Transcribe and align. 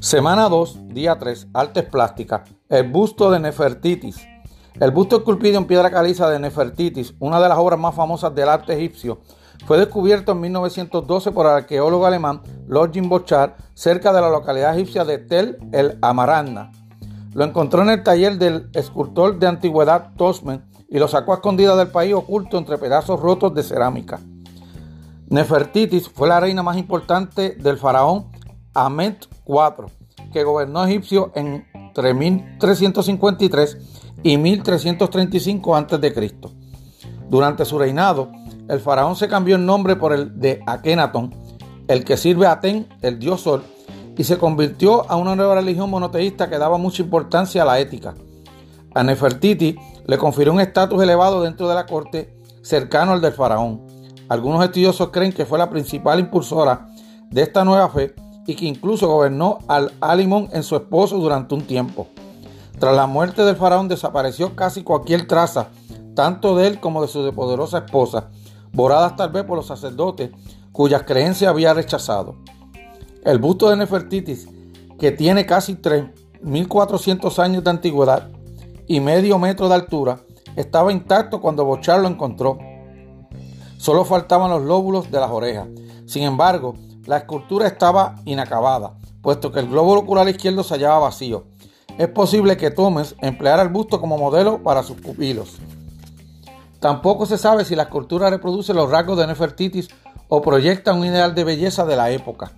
Semana 0.00 0.48
2, 0.48 0.94
día 0.94 1.18
3, 1.18 1.48
artes 1.52 1.82
plásticas. 1.82 2.48
El 2.68 2.88
busto 2.88 3.32
de 3.32 3.40
Nefertitis. 3.40 4.24
El 4.78 4.92
busto 4.92 5.16
esculpido 5.16 5.58
en 5.58 5.66
piedra 5.66 5.90
caliza 5.90 6.30
de 6.30 6.38
Nefertitis, 6.38 7.14
una 7.18 7.40
de 7.40 7.48
las 7.48 7.58
obras 7.58 7.80
más 7.80 7.96
famosas 7.96 8.32
del 8.32 8.48
arte 8.48 8.74
egipcio, 8.74 9.18
fue 9.66 9.76
descubierto 9.76 10.32
en 10.32 10.40
1912 10.40 11.32
por 11.32 11.46
el 11.46 11.52
arqueólogo 11.52 12.06
alemán 12.06 12.42
Login 12.68 13.08
Bochar 13.08 13.56
cerca 13.74 14.12
de 14.12 14.20
la 14.20 14.30
localidad 14.30 14.76
egipcia 14.76 15.04
de 15.04 15.18
Tel 15.18 15.58
el 15.72 15.98
Amaranna. 16.00 16.70
Lo 17.34 17.44
encontró 17.44 17.82
en 17.82 17.90
el 17.90 18.04
taller 18.04 18.38
del 18.38 18.70
escultor 18.74 19.40
de 19.40 19.48
antigüedad 19.48 20.14
Tosmen 20.16 20.64
y 20.88 21.00
lo 21.00 21.08
sacó 21.08 21.32
a 21.32 21.36
escondida 21.36 21.74
del 21.74 21.88
país 21.88 22.14
oculto 22.14 22.56
entre 22.56 22.78
pedazos 22.78 23.18
rotos 23.18 23.52
de 23.52 23.64
cerámica. 23.64 24.20
Nefertitis 25.28 26.08
fue 26.08 26.28
la 26.28 26.38
reina 26.38 26.62
más 26.62 26.76
importante 26.76 27.56
del 27.56 27.78
faraón 27.78 28.30
Amet 28.74 29.26
IV 29.44 29.97
que 30.32 30.44
gobernó 30.44 30.84
Egipcio 30.84 31.32
entre 31.34 32.14
1353 32.14 33.78
y 34.22 34.36
1335 34.36 35.76
a.C. 35.76 36.34
Durante 37.28 37.64
su 37.64 37.78
reinado, 37.78 38.30
el 38.68 38.80
faraón 38.80 39.16
se 39.16 39.28
cambió 39.28 39.56
el 39.56 39.64
nombre 39.64 39.96
por 39.96 40.12
el 40.12 40.38
de 40.38 40.62
Akenatón, 40.66 41.34
el 41.88 42.04
que 42.04 42.16
sirve 42.16 42.46
a 42.46 42.52
Aten, 42.52 42.86
el 43.02 43.18
dios 43.18 43.42
sol, 43.42 43.64
y 44.16 44.24
se 44.24 44.38
convirtió 44.38 45.08
a 45.10 45.16
una 45.16 45.36
nueva 45.36 45.54
religión 45.54 45.90
monoteísta 45.90 46.50
que 46.50 46.58
daba 46.58 46.76
mucha 46.76 47.02
importancia 47.02 47.62
a 47.62 47.64
la 47.64 47.78
ética. 47.78 48.14
A 48.94 49.02
Nefertiti 49.02 49.76
le 50.06 50.18
confirió 50.18 50.52
un 50.52 50.60
estatus 50.60 51.02
elevado 51.02 51.42
dentro 51.42 51.68
de 51.68 51.74
la 51.74 51.86
corte 51.86 52.34
cercano 52.62 53.12
al 53.12 53.20
del 53.20 53.32
faraón. 53.32 53.86
Algunos 54.28 54.62
estudiosos 54.64 55.10
creen 55.10 55.32
que 55.32 55.46
fue 55.46 55.58
la 55.58 55.70
principal 55.70 56.18
impulsora 56.18 56.88
de 57.30 57.42
esta 57.42 57.64
nueva 57.64 57.88
fe 57.90 58.14
y 58.48 58.56
que 58.56 58.64
incluso 58.64 59.06
gobernó 59.06 59.58
al 59.68 59.92
Alimón 60.00 60.48
en 60.52 60.62
su 60.62 60.74
esposo 60.74 61.18
durante 61.18 61.54
un 61.54 61.66
tiempo. 61.66 62.06
Tras 62.78 62.96
la 62.96 63.06
muerte 63.06 63.44
del 63.44 63.56
faraón 63.56 63.88
desapareció 63.88 64.56
casi 64.56 64.82
cualquier 64.82 65.28
traza, 65.28 65.68
tanto 66.14 66.56
de 66.56 66.66
él 66.66 66.80
como 66.80 67.02
de 67.02 67.08
su 67.08 67.30
poderosa 67.34 67.84
esposa, 67.84 68.30
boradas 68.72 69.16
tal 69.16 69.30
vez 69.32 69.44
por 69.44 69.58
los 69.58 69.66
sacerdotes 69.66 70.30
cuyas 70.72 71.02
creencias 71.02 71.50
había 71.50 71.74
rechazado. 71.74 72.36
El 73.22 73.38
busto 73.38 73.68
de 73.68 73.76
Nefertitis, 73.76 74.48
que 74.98 75.12
tiene 75.12 75.44
casi 75.44 75.74
3.400 75.74 77.38
años 77.40 77.62
de 77.62 77.68
antigüedad 77.70 78.30
y 78.86 79.00
medio 79.00 79.38
metro 79.38 79.68
de 79.68 79.74
altura, 79.74 80.20
estaba 80.56 80.90
intacto 80.90 81.42
cuando 81.42 81.66
Bochar 81.66 82.00
lo 82.00 82.08
encontró. 82.08 82.58
Solo 83.76 84.06
faltaban 84.06 84.50
los 84.50 84.62
lóbulos 84.62 85.10
de 85.10 85.20
las 85.20 85.30
orejas. 85.30 85.68
Sin 86.06 86.22
embargo, 86.22 86.76
la 87.08 87.16
escultura 87.16 87.66
estaba 87.66 88.16
inacabada, 88.26 88.92
puesto 89.22 89.50
que 89.50 89.60
el 89.60 89.68
globo 89.68 89.94
ocular 89.94 90.28
izquierdo 90.28 90.62
se 90.62 90.74
hallaba 90.74 90.98
vacío. 90.98 91.46
Es 91.96 92.08
posible 92.08 92.58
que 92.58 92.70
Thomas 92.70 93.16
empleara 93.22 93.62
el 93.62 93.70
busto 93.70 93.98
como 93.98 94.18
modelo 94.18 94.62
para 94.62 94.82
sus 94.82 95.00
pupilos. 95.00 95.56
Tampoco 96.80 97.24
se 97.24 97.38
sabe 97.38 97.64
si 97.64 97.74
la 97.74 97.84
escultura 97.84 98.28
reproduce 98.28 98.74
los 98.74 98.90
rasgos 98.90 99.16
de 99.16 99.26
Nefertitis 99.26 99.88
o 100.28 100.42
proyecta 100.42 100.92
un 100.92 101.06
ideal 101.06 101.34
de 101.34 101.44
belleza 101.44 101.86
de 101.86 101.96
la 101.96 102.10
época. 102.10 102.52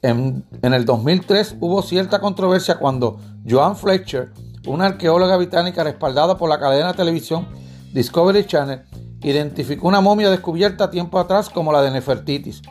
En, 0.00 0.46
en, 0.62 0.72
el 0.72 0.86
2003 0.86 1.56
hubo 1.60 1.82
cierta 1.82 2.20
controversia 2.20 2.78
cuando 2.78 3.18
Joan 3.46 3.76
Fletcher, 3.76 4.32
una 4.66 4.86
arqueóloga 4.86 5.36
británica 5.36 5.84
respaldada 5.84 6.38
por 6.38 6.48
la 6.48 6.58
cadena 6.58 6.92
de 6.92 6.94
televisión 6.94 7.46
Discovery 7.92 8.46
Channel, 8.46 8.82
identificó 9.22 9.88
una 9.88 10.00
momia 10.00 10.30
descubierta 10.30 10.90
tiempo 10.90 11.18
atrás 11.18 11.50
como 11.50 11.70
la 11.70 11.82
de 11.82 11.90
Nefertitis. 11.90 12.62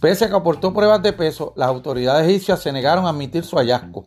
Pese 0.00 0.26
a 0.26 0.28
que 0.28 0.36
aportó 0.36 0.72
pruebas 0.72 1.02
de 1.02 1.12
peso, 1.12 1.52
las 1.56 1.68
autoridades 1.68 2.28
egipcias 2.28 2.60
se 2.60 2.72
negaron 2.72 3.06
a 3.06 3.10
admitir 3.10 3.44
su 3.44 3.56
hallazgo. 3.56 4.06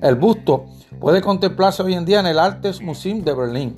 El 0.00 0.16
busto 0.16 0.64
puede 1.00 1.22
contemplarse 1.22 1.82
hoy 1.82 1.94
en 1.94 2.04
día 2.04 2.18
en 2.20 2.26
el 2.26 2.40
Artes 2.40 2.80
Museum 2.80 3.22
de 3.22 3.32
Berlín. 3.32 3.74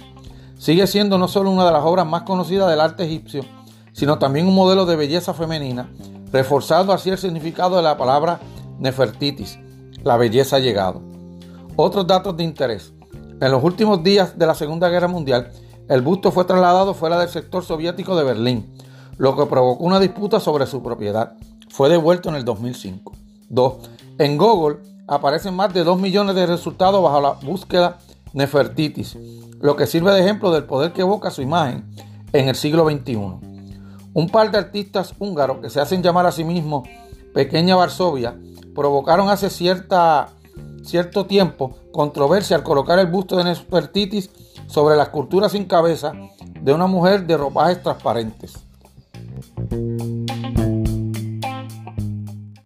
Sigue 0.58 0.86
siendo 0.86 1.18
no 1.18 1.28
solo 1.28 1.50
una 1.50 1.66
de 1.66 1.72
las 1.72 1.84
obras 1.84 2.06
más 2.06 2.22
conocidas 2.22 2.70
del 2.70 2.80
arte 2.80 3.04
egipcio, 3.04 3.44
sino 3.92 4.18
también 4.18 4.46
un 4.46 4.54
modelo 4.54 4.86
de 4.86 4.96
belleza 4.96 5.34
femenina, 5.34 5.90
reforzando 6.32 6.94
así 6.94 7.10
el 7.10 7.18
significado 7.18 7.76
de 7.76 7.82
la 7.82 7.98
palabra 7.98 8.40
Nefertitis, 8.78 9.58
la 10.02 10.16
belleza 10.16 10.56
ha 10.56 10.60
llegado. 10.60 11.02
Otros 11.76 12.06
datos 12.06 12.36
de 12.36 12.44
interés. 12.44 12.92
En 13.40 13.52
los 13.52 13.62
últimos 13.62 14.02
días 14.02 14.38
de 14.38 14.46
la 14.46 14.54
Segunda 14.54 14.88
Guerra 14.88 15.08
Mundial, 15.08 15.50
el 15.88 16.00
busto 16.00 16.32
fue 16.32 16.44
trasladado 16.44 16.94
fuera 16.94 17.18
del 17.18 17.28
sector 17.28 17.64
soviético 17.64 18.16
de 18.16 18.24
Berlín, 18.24 18.74
lo 19.16 19.36
que 19.36 19.46
provocó 19.46 19.84
una 19.84 20.00
disputa 20.00 20.40
sobre 20.40 20.66
su 20.66 20.82
propiedad. 20.82 21.34
Fue 21.68 21.88
devuelto 21.88 22.28
en 22.28 22.36
el 22.36 22.44
2005. 22.44 23.12
2. 23.48 23.74
En 24.18 24.38
Google 24.38 24.78
aparecen 25.06 25.54
más 25.54 25.72
de 25.74 25.84
2 25.84 26.00
millones 26.00 26.34
de 26.34 26.46
resultados 26.46 27.02
bajo 27.02 27.20
la 27.20 27.32
búsqueda 27.32 27.98
Nefertitis, 28.32 29.16
lo 29.60 29.76
que 29.76 29.86
sirve 29.86 30.12
de 30.12 30.20
ejemplo 30.20 30.50
del 30.50 30.64
poder 30.64 30.92
que 30.92 31.02
evoca 31.02 31.30
su 31.30 31.42
imagen 31.42 31.84
en 32.32 32.48
el 32.48 32.56
siglo 32.56 32.88
XXI. 32.88 33.16
Un 34.12 34.28
par 34.30 34.50
de 34.50 34.58
artistas 34.58 35.14
húngaros 35.18 35.58
que 35.58 35.70
se 35.70 35.80
hacen 35.80 36.02
llamar 36.02 36.26
a 36.26 36.32
sí 36.32 36.44
mismos 36.44 36.88
Pequeña 37.32 37.74
Varsovia 37.74 38.36
provocaron 38.74 39.28
hace 39.28 39.50
cierta, 39.50 40.28
cierto 40.84 41.26
tiempo 41.26 41.76
controversia 41.92 42.56
al 42.56 42.62
colocar 42.62 42.98
el 42.98 43.08
busto 43.08 43.36
de 43.36 43.44
Nefertitis 43.44 44.30
sobre 44.66 44.96
la 44.96 45.04
escultura 45.04 45.48
sin 45.48 45.64
cabeza 45.64 46.12
de 46.60 46.72
una 46.72 46.86
mujer 46.86 47.26
de 47.26 47.36
ropajes 47.36 47.82
transparentes. 47.82 48.54
Thank 49.70 50.02
you. 50.02 50.13